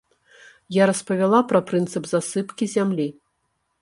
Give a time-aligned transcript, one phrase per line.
[0.77, 3.07] Я распавяла пра прынцып засыпкі зямлі.